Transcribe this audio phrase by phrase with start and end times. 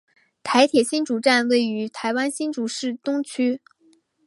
[0.41, 3.61] 台铁新竹站位于台湾新竹市东区。